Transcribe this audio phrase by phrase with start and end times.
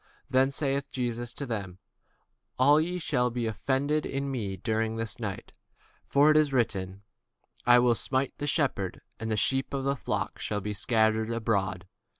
[0.31, 1.77] Then saith Jesus unto them,
[2.57, 5.53] All ye shall be offended because of me this night:
[6.03, 7.03] for it is written,
[7.67, 11.85] I will smite the shepherd, and the sheep of the flock shall be scattered abroad.